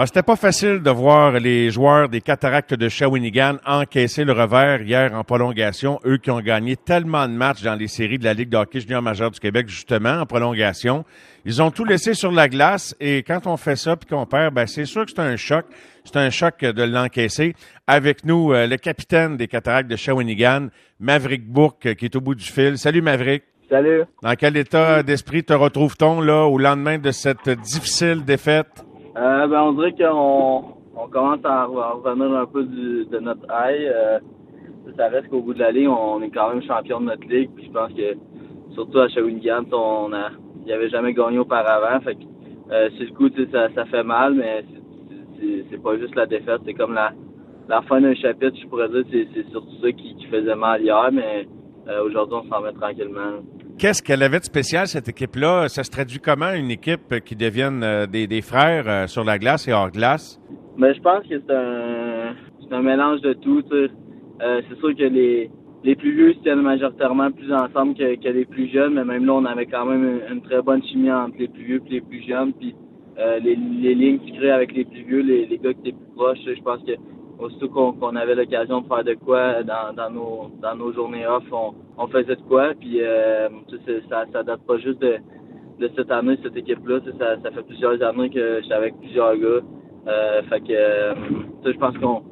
Ah, 0.00 0.06
c'était 0.06 0.22
pas 0.22 0.36
facile 0.36 0.80
de 0.80 0.90
voir 0.90 1.32
les 1.40 1.72
joueurs 1.72 2.08
des 2.08 2.20
Cataractes 2.20 2.72
de 2.72 2.88
Shawinigan 2.88 3.56
encaisser 3.66 4.22
le 4.22 4.30
revers 4.30 4.82
hier 4.82 5.12
en 5.12 5.24
prolongation. 5.24 5.98
Eux 6.06 6.18
qui 6.18 6.30
ont 6.30 6.38
gagné 6.38 6.76
tellement 6.76 7.26
de 7.26 7.32
matchs 7.32 7.64
dans 7.64 7.74
les 7.74 7.88
séries 7.88 8.16
de 8.16 8.22
la 8.22 8.32
Ligue 8.32 8.48
de 8.48 8.56
hockey 8.56 8.78
junior 8.78 9.02
majeur 9.02 9.32
du 9.32 9.40
Québec, 9.40 9.68
justement, 9.68 10.20
en 10.20 10.24
prolongation. 10.24 11.04
Ils 11.44 11.60
ont 11.60 11.72
tout 11.72 11.84
laissé 11.84 12.14
sur 12.14 12.30
la 12.30 12.48
glace 12.48 12.94
et 13.00 13.24
quand 13.24 13.48
on 13.48 13.56
fait 13.56 13.74
ça 13.74 13.96
puis 13.96 14.08
qu'on 14.08 14.24
perd, 14.24 14.54
ben, 14.54 14.68
c'est 14.68 14.84
sûr 14.84 15.04
que 15.04 15.10
c'est 15.10 15.20
un 15.20 15.36
choc. 15.36 15.66
C'est 16.04 16.16
un 16.16 16.30
choc 16.30 16.60
de 16.60 16.82
l'encaisser. 16.84 17.56
Avec 17.88 18.24
nous, 18.24 18.52
euh, 18.52 18.68
le 18.68 18.76
capitaine 18.76 19.36
des 19.36 19.48
Cataractes 19.48 19.90
de 19.90 19.96
Shawinigan, 19.96 20.68
Maverick 21.00 21.44
Bourque, 21.44 21.96
qui 21.96 22.04
est 22.04 22.14
au 22.14 22.20
bout 22.20 22.36
du 22.36 22.44
fil. 22.44 22.78
Salut, 22.78 23.02
Maverick. 23.02 23.42
Salut. 23.68 24.04
Dans 24.22 24.36
quel 24.36 24.56
état 24.58 25.02
d'esprit 25.02 25.42
te 25.42 25.54
retrouve-t-on 25.54 26.20
là 26.20 26.44
au 26.44 26.56
lendemain 26.56 26.98
de 26.98 27.10
cette 27.10 27.50
difficile 27.50 28.24
défaite? 28.24 28.84
Euh, 29.16 29.46
ben, 29.46 29.62
on 29.62 29.72
dirait 29.72 29.92
qu'on 29.92 30.64
on 30.96 31.08
commence 31.08 31.44
à, 31.44 31.64
revenir 31.64 32.36
un 32.36 32.46
peu 32.46 32.64
du, 32.64 33.06
de 33.06 33.18
notre 33.18 33.44
high. 33.44 33.86
Euh, 33.86 34.18
ça 34.96 35.08
reste 35.08 35.28
qu'au 35.28 35.40
bout 35.40 35.54
de 35.54 35.60
la 35.60 35.70
ligne, 35.70 35.88
on 35.88 36.22
est 36.22 36.30
quand 36.30 36.48
même 36.50 36.62
champion 36.62 37.00
de 37.00 37.06
notre 37.06 37.26
ligue. 37.28 37.50
Puis 37.54 37.66
je 37.66 37.72
pense 37.72 37.92
que 37.92 38.16
surtout 38.74 38.98
à 38.98 39.08
Shawinigan, 39.08 39.64
on 39.72 40.12
a, 40.12 40.30
il 40.64 40.72
avait 40.72 40.88
jamais 40.88 41.12
gagné 41.12 41.38
auparavant. 41.38 42.00
Fait 42.00 42.14
que 42.14 42.22
euh, 42.70 42.88
le 42.98 43.14
coup, 43.14 43.28
ça, 43.52 43.68
ça 43.74 43.84
fait 43.86 44.02
mal, 44.02 44.34
mais 44.34 44.64
c'est 45.70 45.82
pas 45.82 45.96
juste 45.96 46.14
la 46.14 46.26
défaite, 46.26 46.60
c'est 46.64 46.74
comme 46.74 46.94
la, 46.94 47.12
la 47.68 47.82
fin 47.82 48.00
d'un 48.00 48.14
chapitre, 48.14 48.56
je 48.60 48.66
pourrais 48.66 48.88
dire, 48.88 49.04
c'est 49.10 49.50
surtout 49.50 49.76
ça 49.82 49.92
qui, 49.92 50.14
qui, 50.16 50.26
faisait 50.26 50.54
mal 50.54 50.82
hier, 50.82 51.10
mais 51.12 51.46
euh, 51.88 52.04
aujourd'hui, 52.04 52.38
on 52.42 52.48
s'en 52.48 52.60
met 52.60 52.72
tranquillement. 52.72 53.42
Qu'est-ce 53.78 54.02
qu'elle 54.02 54.24
avait 54.24 54.40
de 54.40 54.44
spécial, 54.44 54.88
cette 54.88 55.08
équipe-là? 55.08 55.68
Ça 55.68 55.84
se 55.84 55.90
traduit 55.90 56.18
comment, 56.18 56.52
une 56.52 56.72
équipe 56.72 57.20
qui 57.24 57.36
devienne 57.36 57.84
euh, 57.84 58.06
des, 58.06 58.26
des, 58.26 58.42
frères 58.42 58.88
euh, 58.88 59.06
sur 59.06 59.22
la 59.22 59.38
glace 59.38 59.68
et 59.68 59.72
hors 59.72 59.92
glace? 59.92 60.40
Ben, 60.76 60.92
je 60.92 61.00
pense 61.00 61.22
que 61.28 61.38
c'est 61.38 61.54
un, 61.54 62.34
un 62.76 62.82
mélange 62.82 63.20
de 63.20 63.34
tout. 63.34 63.62
Euh, 63.70 63.88
c'est 64.40 64.78
sûr 64.80 64.96
que 64.96 65.04
les, 65.04 65.48
les 65.84 65.94
plus 65.94 66.10
vieux 66.12 66.32
se 66.32 66.40
tiennent 66.40 66.62
majoritairement 66.62 67.30
plus 67.30 67.52
ensemble 67.52 67.94
que, 67.94 68.16
que, 68.16 68.28
les 68.28 68.46
plus 68.46 68.66
jeunes, 68.66 68.94
mais 68.94 69.04
même 69.04 69.24
là, 69.24 69.34
on 69.34 69.44
avait 69.44 69.66
quand 69.66 69.86
même 69.86 70.22
une, 70.28 70.42
très 70.42 70.60
bonne 70.60 70.82
chimie 70.82 71.12
entre 71.12 71.36
les 71.38 71.46
plus 71.46 71.62
vieux 71.62 71.82
et 71.86 71.90
les 71.90 72.00
plus 72.00 72.26
jeunes. 72.26 72.52
Puis 72.54 72.74
les, 73.16 73.56
les 73.80 73.94
lignes 73.94 74.18
qui 74.18 74.32
créent 74.32 74.50
avec 74.50 74.72
les 74.72 74.86
plus 74.86 75.02
vieux, 75.04 75.20
les, 75.20 75.46
les 75.46 75.58
gars 75.58 75.72
qui 75.72 75.88
étaient 75.88 75.96
plus 75.96 76.14
proches, 76.16 76.38
je 76.44 76.62
pense 76.62 76.80
que 76.82 76.92
aussitôt 77.38 77.68
qu'on 77.68 78.16
avait 78.16 78.34
l'occasion 78.34 78.80
de 78.80 78.86
faire 78.88 79.04
de 79.04 79.14
quoi 79.14 79.62
dans, 79.62 79.94
dans, 79.94 80.10
nos, 80.10 80.50
dans 80.60 80.74
nos 80.74 80.92
journées 80.92 81.26
off, 81.26 81.44
on, 81.52 81.74
on 81.96 82.06
faisait 82.08 82.36
de 82.36 82.42
quoi. 82.42 82.74
Puis 82.78 83.00
euh, 83.02 83.48
ça, 84.08 84.24
ça 84.32 84.42
date 84.42 84.60
pas 84.66 84.78
juste 84.78 85.00
de, 85.00 85.16
de 85.78 85.90
cette 85.96 86.10
année, 86.10 86.38
cette 86.42 86.56
équipe-là. 86.56 87.00
Ça, 87.18 87.40
ça 87.42 87.50
fait 87.50 87.62
plusieurs 87.62 88.02
années 88.02 88.30
que 88.30 88.60
j'étais 88.62 88.74
avec 88.74 88.98
plusieurs 88.98 89.36
gars. 89.36 89.60
Euh, 90.06 90.42
fait 90.44 90.60
que 90.60 90.72
euh, 90.72 91.14
je 91.64 91.78
pense 91.78 91.96
qu'on 91.98 92.22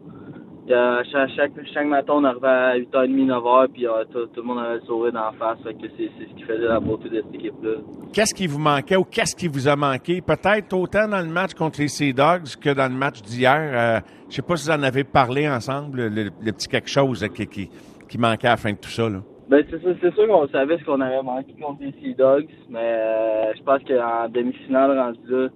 chaque, 0.68 1.30
chaque, 1.36 1.52
chaque, 1.72 1.86
matin, 1.86 2.14
on 2.16 2.24
arrivait 2.24 2.46
à 2.48 2.78
8h30, 2.78 3.26
9h, 3.26 3.68
puis 3.68 3.86
euh, 3.86 4.04
tout, 4.12 4.26
tout, 4.26 4.40
le 4.40 4.42
monde 4.42 4.58
avait 4.58 4.74
le 4.76 4.80
sourire 4.82 5.12
d'en 5.12 5.32
face. 5.32 5.58
Fait 5.62 5.74
que 5.74 5.86
c'est 5.96 6.10
ce 6.18 6.34
qui 6.34 6.42
faisait 6.42 6.66
la 6.66 6.80
beauté 6.80 7.08
de 7.08 7.22
cette 7.22 7.34
équipe-là. 7.34 7.76
Qu'est-ce 8.12 8.34
qui 8.34 8.46
vous 8.46 8.58
manquait 8.58 8.96
ou 8.96 9.04
qu'est-ce 9.04 9.36
qui 9.36 9.48
vous 9.48 9.68
a 9.68 9.76
manqué? 9.76 10.20
Peut-être 10.20 10.72
autant 10.74 11.08
dans 11.08 11.20
le 11.20 11.32
match 11.32 11.54
contre 11.54 11.80
les 11.80 11.88
Sea 11.88 12.12
Dogs 12.12 12.56
que 12.60 12.70
dans 12.70 12.90
le 12.90 12.98
match 12.98 13.22
d'hier. 13.22 13.52
Euh, 13.54 14.00
je 14.28 14.36
sais 14.36 14.42
pas 14.42 14.56
si 14.56 14.68
vous 14.68 14.74
en 14.74 14.82
avez 14.82 15.04
parlé 15.04 15.48
ensemble, 15.48 16.08
le, 16.08 16.30
le 16.40 16.52
petit 16.52 16.68
quelque 16.68 16.90
chose 16.90 17.26
qui, 17.34 17.46
qui, 17.46 17.70
qui, 18.08 18.18
manquait 18.18 18.48
à 18.48 18.52
la 18.52 18.56
fin 18.56 18.72
de 18.72 18.78
tout 18.78 18.90
ça. 18.90 19.08
Là. 19.08 19.18
Ben, 19.48 19.64
c'est 19.70 20.14
sûr 20.14 20.26
qu'on 20.26 20.48
savait 20.48 20.76
ce 20.78 20.84
qu'on 20.84 21.00
avait 21.00 21.22
manqué 21.22 21.54
contre 21.62 21.80
les 21.80 21.92
Sea 21.92 22.14
Dogs, 22.14 22.48
mais 22.68 22.80
euh, 22.80 23.52
je 23.56 23.62
pense 23.62 23.80
qu'en 23.84 24.28
demi-finale, 24.28 24.98
rendu 24.98 25.20
là, 25.28 25.48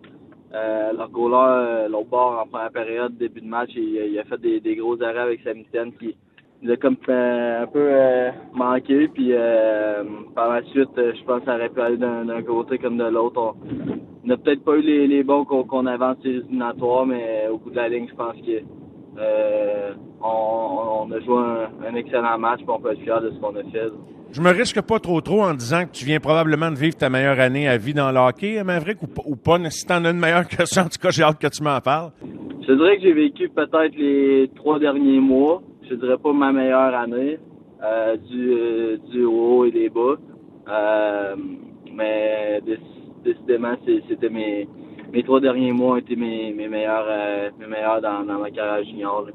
euh, 0.52 0.92
leur 0.92 1.08
goaler, 1.10 1.36
euh, 1.36 1.88
l'autre 1.88 2.08
bord, 2.08 2.40
en 2.42 2.46
première 2.46 2.72
période, 2.72 3.16
début 3.16 3.40
de 3.40 3.46
match, 3.46 3.70
il, 3.76 4.10
il 4.12 4.18
a 4.18 4.24
fait 4.24 4.40
des, 4.40 4.60
des, 4.60 4.76
gros 4.76 5.00
arrêts 5.02 5.20
avec 5.20 5.40
sa 5.42 5.54
mitaine 5.54 5.92
qui 5.92 6.16
nous 6.62 6.72
a 6.72 6.76
comme 6.76 6.96
un 7.08 7.66
peu 7.66 7.78
euh, 7.78 8.30
manqué. 8.52 9.08
Puis 9.08 9.28
euh, 9.30 10.02
par 10.34 10.52
la 10.52 10.62
suite, 10.64 10.90
euh, 10.98 11.12
je 11.16 11.24
pense 11.24 11.40
que 11.40 11.46
ça 11.46 11.54
aurait 11.54 11.68
pu 11.68 11.80
aller 11.80 11.96
d'un 11.96 12.42
côté 12.42 12.78
comme 12.78 12.98
de 12.98 13.04
l'autre. 13.04 13.54
On 14.24 14.26
n'a 14.26 14.36
peut-être 14.36 14.64
pas 14.64 14.76
eu 14.76 14.82
les, 14.82 15.06
les 15.06 15.22
bons 15.22 15.44
qu'on 15.44 15.86
avait 15.86 16.04
en 16.04 16.16
éliminatoires, 16.24 17.06
mais 17.06 17.48
au 17.50 17.58
bout 17.58 17.70
de 17.70 17.76
la 17.76 17.88
ligne, 17.88 18.08
je 18.08 18.14
pense 18.14 18.34
que 18.34 18.79
on, 20.22 21.06
on, 21.06 21.12
a 21.12 21.20
joué 21.20 21.36
un, 21.38 21.88
un 21.88 21.94
excellent 21.94 22.38
match, 22.38 22.58
puis 22.58 22.68
on 22.68 22.80
peut 22.80 22.92
être 22.92 23.00
fier 23.00 23.20
de 23.20 23.30
ce 23.30 23.40
qu'on 23.40 23.56
a 23.56 23.62
fait. 23.70 23.90
Je 24.32 24.40
me 24.40 24.50
risque 24.50 24.80
pas 24.82 25.00
trop 25.00 25.20
trop 25.20 25.42
en 25.42 25.54
disant 25.54 25.86
que 25.86 25.90
tu 25.90 26.04
viens 26.04 26.20
probablement 26.20 26.70
de 26.70 26.76
vivre 26.76 26.96
ta 26.96 27.10
meilleure 27.10 27.40
année 27.40 27.66
à 27.68 27.76
vie 27.78 27.94
dans 27.94 28.12
le 28.12 28.18
hockey, 28.18 28.62
Maverick, 28.62 29.02
ou, 29.02 29.08
ou 29.26 29.34
pas. 29.34 29.58
Si 29.70 29.84
t'en 29.84 30.04
as 30.04 30.10
une 30.10 30.20
meilleure 30.20 30.46
que 30.56 30.64
ça, 30.66 30.82
en 30.82 30.88
tout 30.88 31.00
cas, 31.02 31.10
j'ai 31.10 31.24
hâte 31.24 31.40
que 31.40 31.48
tu 31.48 31.64
m'en 31.64 31.80
parles. 31.80 32.12
Je 32.66 32.72
dirais 32.72 32.96
que 32.98 33.02
j'ai 33.02 33.12
vécu 33.12 33.48
peut-être 33.48 33.96
les 33.96 34.48
trois 34.54 34.78
derniers 34.78 35.18
mois. 35.18 35.62
Je 35.88 35.96
dirais 35.96 36.18
pas 36.18 36.32
ma 36.32 36.52
meilleure 36.52 36.94
année, 36.94 37.40
euh, 37.82 38.16
du, 38.16 38.52
euh, 38.52 38.96
du 39.10 39.24
haut 39.24 39.64
et 39.64 39.72
des 39.72 39.88
bas. 39.88 40.14
Euh, 40.68 41.34
mais 41.92 42.60
décidément, 43.24 43.74
c'était 44.08 44.28
mes, 44.28 44.68
mes 45.12 45.22
trois 45.22 45.40
derniers 45.40 45.72
mois 45.72 45.94
ont 45.94 45.96
été 45.96 46.16
mes, 46.16 46.52
mes 46.52 46.68
meilleurs, 46.68 47.06
euh, 47.08 47.50
mes 47.58 47.66
meilleurs 47.66 48.00
dans, 48.00 48.24
dans 48.24 48.38
ma 48.38 48.50
carrière 48.50 48.84
junior. 48.84 49.24
Là. 49.26 49.32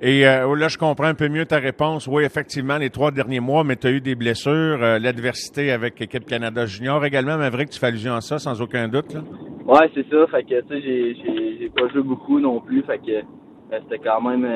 Et 0.00 0.26
euh, 0.28 0.54
là, 0.54 0.68
je 0.68 0.78
comprends 0.78 1.06
un 1.06 1.14
peu 1.14 1.28
mieux 1.28 1.44
ta 1.44 1.58
réponse. 1.58 2.06
Oui, 2.06 2.22
effectivement, 2.22 2.78
les 2.78 2.90
trois 2.90 3.10
derniers 3.10 3.40
mois, 3.40 3.64
mais 3.64 3.74
tu 3.74 3.88
as 3.88 3.90
eu 3.90 4.00
des 4.00 4.14
blessures, 4.14 4.78
euh, 4.80 4.98
l'adversité 5.00 5.72
avec 5.72 5.98
l'équipe 5.98 6.24
Canada 6.24 6.66
Junior 6.66 7.04
également. 7.04 7.36
Mais 7.36 7.50
vrai 7.50 7.64
que 7.64 7.70
tu 7.70 7.80
fais 7.80 7.86
allusion 7.86 8.14
à 8.14 8.20
ça, 8.20 8.38
sans 8.38 8.62
aucun 8.62 8.86
doute. 8.86 9.12
Là. 9.12 9.20
Ouais, 9.66 9.90
c'est 9.94 10.08
ça. 10.08 10.26
Fait 10.28 10.44
que, 10.44 10.60
tu 10.60 10.68
sais, 10.68 10.80
j'ai, 10.80 11.58
j'ai 11.58 11.68
pas 11.70 11.88
joué 11.88 12.02
beaucoup 12.02 12.38
non 12.38 12.60
plus. 12.60 12.82
Fait 12.82 12.98
que 12.98 13.10
euh, 13.10 13.78
c'était 13.82 13.98
quand 13.98 14.20
même, 14.20 14.46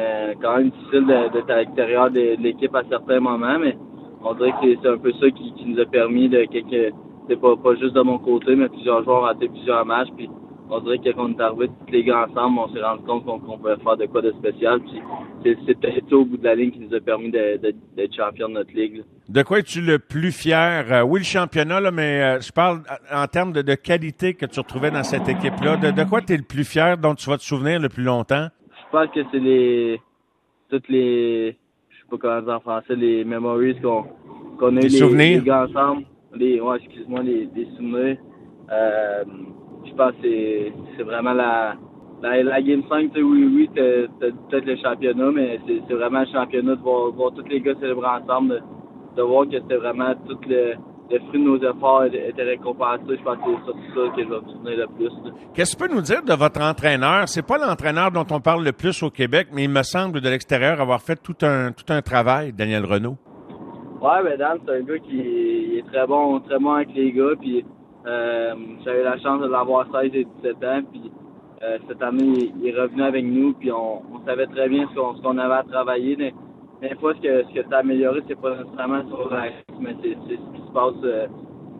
quand 0.41 0.59
même 0.59 0.71
difficile 0.71 1.07
d'être 1.07 1.51
à 1.51 1.59
l'extérieur 1.59 2.11
de, 2.11 2.37
de 2.37 2.43
l'équipe 2.43 2.75
à 2.77 2.83
certains 2.89 3.19
moments. 3.19 3.59
Mais 3.59 3.77
on 4.25 4.35
dirait 4.35 4.53
que 4.63 4.81
c'est 4.81 4.89
un 4.89 4.99
peu 4.99 5.13
ça 5.21 5.29
qui, 5.31 5.53
qui 5.55 5.65
nous 5.67 5.81
a 5.81 5.87
permis 5.87 6.29
de 6.29 6.45
quelques, 6.45 6.95
c'est 7.29 7.41
pas, 7.41 7.57
pas 7.57 7.75
juste 7.77 7.95
de 7.95 8.03
mon 8.03 8.19
côté, 8.19 8.55
mais 8.57 8.69
plusieurs 8.69 9.05
joueurs 9.05 9.19
ont 9.19 9.27
raté 9.27 9.49
plusieurs 9.49 9.85
matchs. 9.85 10.09
Puis 10.17 10.29
on 10.71 10.81
dirait 10.81 10.99
que 10.99 11.11
quand 11.11 11.27
on 11.27 11.33
est 11.33 11.41
arrivé 11.41 11.69
tous 11.69 11.93
les 11.93 12.05
gars 12.05 12.27
ensemble, 12.29 12.59
on 12.59 12.73
s'est 12.73 12.83
rendu 12.83 13.03
compte 13.05 13.25
qu'on 13.25 13.39
qu 13.39 13.59
pouvait 13.59 13.77
faire 13.77 13.97
de 13.97 14.07
quoi 14.07 14.23
de 14.23 14.33
spécial. 14.33 14.81
Puis 14.81 15.01
c'est 15.67 15.79
peut-être 15.79 16.09
ça 16.09 16.17
au 16.17 16.25
bout 16.25 16.37
de 16.37 16.45
la 16.45 16.55
ligne 16.55 16.71
qui 16.71 16.81
nous 16.81 16.95
a 16.95 17.01
permis 17.01 17.31
d'être 17.31 18.15
champion 18.17 18.49
de 18.49 18.55
notre 18.55 18.73
ligue. 18.73 19.05
De 19.29 19.43
quoi 19.43 19.59
es-tu 19.59 19.81
le 19.81 19.99
plus 19.99 20.33
fier? 20.33 20.87
Euh, 20.91 21.03
oui, 21.03 21.21
le 21.21 21.25
championnat, 21.25 21.81
là, 21.81 21.91
mais 21.91 22.23
euh, 22.23 22.41
je 22.41 22.53
parle 22.53 22.83
en 23.13 23.27
termes 23.27 23.53
de, 23.53 23.63
de, 23.63 23.75
qualité 23.75 24.35
que 24.35 24.47
tu 24.47 24.61
retrouvais 24.61 24.91
dans 24.91 25.03
cette 25.03 25.29
équipe-là. 25.29 25.77
De, 25.77 25.91
de, 25.91 26.05
quoi 26.05 26.21
tu 26.21 26.33
es 26.33 26.37
le 26.37 26.43
plus 26.43 26.65
fier, 26.65 26.97
dont 26.97 27.15
tu 27.15 27.29
vas 27.29 27.39
te 27.39 27.43
souvenir 27.43 27.79
le 27.79 27.89
plus 27.89 28.05
longtemps? 28.05 28.49
Je 28.69 28.99
pense 28.99 29.09
que 29.15 29.21
c'est 29.31 29.39
les 29.39 30.01
toutes 30.69 30.89
les 30.89 31.57
je 31.91 31.97
sais 31.97 32.05
pas 32.11 32.17
comment 32.19 32.41
dire 32.41 32.55
en 32.55 32.61
français, 32.61 32.97
les 32.97 33.25
memories 33.25 33.79
qu'on 33.81 34.05
qu'on 34.59 34.77
a 34.77 34.81
eu 34.81 34.89
les, 34.89 35.35
les, 35.35 35.41
gars 35.41 35.67
ensemble. 35.69 36.05
Les 36.35 36.61
ouais, 36.61 36.77
excuse-moi, 36.77 37.23
les, 37.23 37.49
les. 37.55 38.19
Euh, 38.71 39.25
je 39.85 39.95
pense 39.95 40.13
que 40.23 40.73
c'est 40.97 41.03
vraiment 41.03 41.33
la, 41.35 41.75
la, 42.23 42.43
la 42.43 42.63
Game 42.63 42.83
5, 42.89 43.11
oui, 43.17 43.23
oui, 43.23 43.71
t'as 43.75 44.31
peut-être 44.31 44.65
le 44.65 44.77
championnat, 44.77 45.31
mais 45.33 45.61
c'est 45.67 45.95
vraiment 45.95 46.21
le 46.21 46.27
championnat 46.33 46.77
de 46.77 46.81
voir, 46.81 47.11
voir 47.13 47.33
tous 47.35 47.45
les 47.49 47.61
gars 47.61 47.75
célébrer 47.81 48.07
ensemble, 48.07 48.63
de, 49.15 49.17
de 49.17 49.23
voir 49.23 49.47
que 49.47 49.59
c'était 49.61 49.77
vraiment 49.77 50.15
tout 50.27 50.39
le, 50.49 50.75
le 51.11 51.19
fruit 51.29 51.41
de 51.41 51.45
nos 51.45 51.59
efforts 51.59 52.05
était 52.07 52.43
récompensé. 52.43 53.03
Je 53.09 53.23
pense 53.23 53.37
que 53.37 53.43
c'est 53.45 53.65
surtout 53.65 53.95
ça 53.95 54.17
que 54.17 54.23
je 54.23 54.29
vais 54.29 54.41
me 54.41 54.53
souvenir 54.53 54.77
le 54.79 54.87
plus. 54.97 55.33
Qu'est-ce 55.55 55.77
que 55.77 55.83
tu 55.83 55.89
peux 55.89 55.95
nous 55.95 56.01
dire 56.01 56.23
de 56.23 56.33
votre 56.33 56.63
entraîneur? 56.63 57.29
C'est 57.29 57.47
pas 57.47 57.59
l'entraîneur 57.59 58.11
dont 58.11 58.27
on 58.31 58.41
parle 58.41 58.65
le 58.65 58.73
plus 58.73 59.03
au 59.03 59.11
Québec, 59.11 59.49
mais 59.53 59.65
il 59.65 59.71
me 59.71 59.83
semble 59.83 60.21
de 60.21 60.29
l'extérieur 60.29 60.81
avoir 60.81 61.03
fait 61.03 61.17
tout 61.23 61.37
un, 61.43 61.73
tout 61.73 61.93
un 61.93 62.01
travail, 62.01 62.53
Daniel 62.53 62.85
Renault. 62.85 63.17
Ouais, 64.03 64.21
ben 64.25 64.37
Dan, 64.37 64.59
c'est 64.67 64.79
un 64.79 64.81
gars 64.81 64.99
qui 64.99 65.79
est 65.79 65.87
très 65.87 66.05
bon, 66.09 66.41
très 66.41 66.59
bon 66.59 66.73
avec 66.73 66.93
les 66.93 67.13
gars, 67.13 67.37
puis 67.41 67.65
euh, 68.05 68.55
J'avais 68.85 69.05
la 69.05 69.17
chance 69.19 69.41
de 69.41 69.47
l'avoir 69.47 69.87
16 69.93 70.11
et 70.15 70.27
17 70.43 70.57
ans. 70.65 70.81
Puis 70.91 71.13
euh, 71.63 71.79
cette 71.87 72.03
année, 72.03 72.51
il 72.57 72.67
est 72.67 72.81
revenu 72.81 73.03
avec 73.03 73.25
nous. 73.25 73.53
Puis 73.55 73.71
on, 73.71 74.03
on 74.13 74.27
savait 74.27 74.49
très 74.49 74.69
bien 74.69 74.89
ce 74.89 74.95
qu'on 74.97 75.15
qu 75.15 75.41
avait 75.41 75.55
à 75.55 75.63
travailler. 75.63 76.17
Mais, 76.17 76.35
des 76.81 76.97
fois, 76.97 77.15
ce 77.15 77.21
que, 77.21 77.45
ce 77.45 77.55
que 77.55 77.61
tu 77.61 77.75
as 77.75 77.79
amélioré, 77.79 78.23
c'est 78.27 78.41
pas 78.41 78.57
nécessairement 78.57 79.07
sur 79.07 79.31
la 79.31 79.45
mais 79.79 79.95
c'est 80.03 80.15
ce 80.15 80.35
qui 80.35 80.67
se 80.67 80.73
passe 80.73 80.95
euh, 81.05 81.29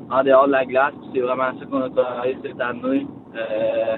en 0.09 0.23
dehors 0.23 0.47
de 0.47 0.53
la 0.53 0.65
glace. 0.65 0.95
Puis 1.01 1.11
c'est 1.15 1.21
vraiment 1.23 1.59
ça 1.59 1.67
qu'on 1.67 1.83
a 1.83 1.91
travaillé 1.91 2.39
cette 2.41 2.61
année. 2.61 3.05
Euh, 3.35 3.97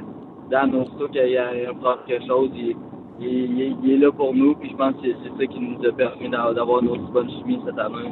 dans 0.50 0.66
nos 0.70 0.86
stocks, 0.86 1.10
il 1.14 1.30
y 1.30 1.36
a 1.36 1.48
un 1.48 1.96
quelque 2.06 2.26
chose. 2.26 2.50
Il, 3.20 3.76
il, 3.82 3.92
est 3.92 3.96
là 3.98 4.10
pour 4.12 4.34
nous. 4.34 4.54
Puis 4.54 4.70
je 4.70 4.76
pense 4.76 4.94
que 4.94 5.08
c'est 5.22 5.38
ça 5.38 5.46
qui 5.46 5.60
nous 5.60 5.86
a 5.86 5.92
permis 5.92 6.28
d'avoir 6.28 6.82
une 6.82 6.88
aussi 6.88 7.10
bonne 7.12 7.30
chimie 7.30 7.60
cette 7.64 7.78
année. 7.78 8.10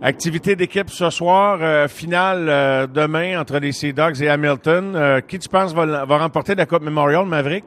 Activité 0.00 0.54
d'équipe 0.54 0.90
ce 0.90 1.10
soir, 1.10 1.58
euh, 1.60 1.88
finale 1.88 2.46
euh, 2.48 2.86
demain 2.86 3.40
entre 3.40 3.58
les 3.58 3.72
Sea 3.72 3.92
Dogs 3.92 4.22
et 4.22 4.28
Hamilton. 4.28 4.94
Euh, 4.94 5.20
qui 5.20 5.40
tu 5.40 5.48
penses 5.48 5.74
va, 5.74 6.04
va, 6.04 6.18
remporter 6.18 6.54
la 6.54 6.66
Coupe 6.66 6.82
Memorial, 6.82 7.26
Maverick? 7.26 7.64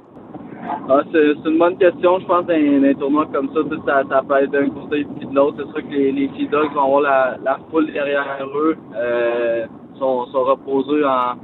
Ah, 0.90 1.02
c'est 1.12 1.50
une 1.50 1.58
bonne 1.58 1.78
question. 1.78 2.20
Je 2.20 2.26
pense 2.26 2.46
qu'un 2.48 2.84
un 2.84 2.94
tournoi 2.94 3.28
comme 3.34 3.50
ça, 3.54 3.60
ça, 3.86 4.04
ça 4.10 4.22
peut 4.28 4.44
être 4.44 4.52
d'un 4.52 4.70
côté 4.70 5.02
et 5.02 5.26
de 5.26 5.36
l'autre. 5.36 5.58
C'est 5.58 5.72
sûr 5.74 5.90
que 5.90 5.94
les, 5.94 6.12
les 6.14 6.30
Sea 6.38 6.48
Dogs 6.48 6.74
vont 6.74 6.86
avoir 6.86 7.02
la, 7.02 7.38
la 7.44 7.60
foule 7.70 7.92
derrière 7.92 8.26
eux. 8.56 8.78
Euh, 8.96 9.66
sont, 10.00 10.26
sont 10.28 10.44
reposés 10.44 11.04
en, 11.06 11.36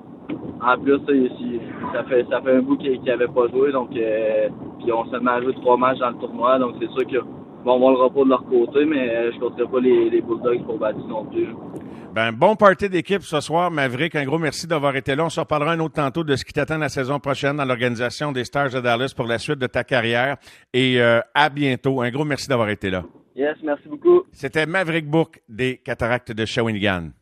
en 0.66 0.78
plus, 0.78 1.00
ça, 1.94 2.04
fait, 2.06 2.25
ça 2.30 2.42
fait 2.42 2.56
un 2.56 2.62
bout 2.62 2.78
qu'il 2.78 3.01
n'avait 3.04 3.28
pas 3.28 3.48
joué. 3.54 3.72
Donc, 3.72 3.89
euh, 4.89 4.94
puis 4.94 4.94
on 4.94 5.06
s'est 5.12 5.45
mis 5.45 5.54
trois 5.62 5.78
matchs 5.78 6.00
dans 6.00 6.10
le 6.10 6.18
tournoi. 6.18 6.60
Donc, 6.60 6.75
c'est 6.80 6.89
sûr 6.89 7.25
bon, 7.63 7.74
on 7.74 7.80
va 7.80 7.92
le 7.92 8.04
repos 8.04 8.24
de 8.24 8.30
leur 8.30 8.45
côté, 8.45 8.86
mais 8.86 9.31
je 9.31 9.36
ne 9.36 9.42
compterai 9.42 9.68
pas 9.68 9.80
les, 9.80 10.10
les 10.10 10.22
Bulldogs 10.22 10.63
pour 10.66 10.78
battre 10.78 11.00
non 11.07 11.25
plus. 11.25 11.48
Ben, 12.13 12.31
bon 12.31 12.56
party 12.56 12.89
d'équipe 12.89 13.22
ce 13.22 13.39
soir, 13.42 13.69
Maverick. 13.69 14.16
Un 14.16 14.25
gros 14.25 14.39
merci 14.39 14.66
d'avoir 14.66 14.95
été 14.95 15.16
là. 15.16 15.25
On 15.25 15.30
se 15.30 15.39
reparlera 15.39 15.74
un 15.74 15.80
autre 15.80 15.95
tantôt 15.95 16.24
de 16.24 16.36
ce 16.36 16.44
qui 16.44 16.54
t'attend 16.54 16.80
la 16.80 16.89
saison 16.89 17.19
prochaine 17.19 17.57
dans 17.57 17.66
l'organisation 17.66 18.31
des 18.31 18.44
Stars 18.44 18.72
de 18.72 18.80
Dallas 18.80 19.13
pour 19.16 19.28
la 19.28 19.38
suite 19.38 19.60
de 19.60 19.68
ta 19.68 19.84
carrière. 19.84 20.38
Et 20.74 21.00
euh, 21.00 21.19
à 21.36 21.50
bientôt. 21.50 22.01
Un 22.01 22.10
gros 22.10 22.25
merci 22.25 22.48
d'avoir 22.48 22.69
été 22.69 22.89
là. 22.89 23.04
Yes, 23.36 23.57
merci 23.62 23.88
beaucoup. 23.88 24.24
C'était 24.31 24.66
Maverick 24.66 25.07
Book 25.07 25.42
des 25.48 25.78
Cataractes 25.78 26.31
de 26.31 26.44
Shawinigan. 26.44 27.10